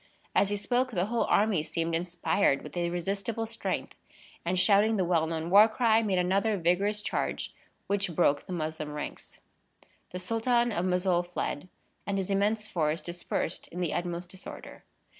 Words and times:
As 0.33 0.49
he 0.49 0.57
spoke, 0.57 0.89
the 0.89 1.05
whole 1.05 1.25
army 1.25 1.61
seemed 1.61 1.93
inspired 1.93 2.63
with 2.63 2.75
irresistible 2.75 3.45
strength; 3.45 3.95
and, 4.43 4.57
shouting 4.57 4.97
the 4.97 5.05
well 5.05 5.27
known 5.27 5.51
war 5.51 5.67
cry, 5.69 6.01
made 6.01 6.17
another 6.17 6.57
vigorous 6.57 7.03
charge 7.03 7.53
which 7.85 8.15
broke 8.15 8.47
the 8.47 8.51
Moslem 8.51 8.93
ranks. 8.93 9.41
The 10.09 10.17
Sultan 10.17 10.71
of 10.71 10.85
Mossoul 10.85 11.21
fled, 11.21 11.69
and 12.07 12.17
his 12.17 12.31
immense 12.31 12.67
force 12.67 13.03
dispersed 13.03 13.67
in 13.67 13.79
the 13.79 13.93
utmost 13.93 14.29
disorder. 14.29 14.83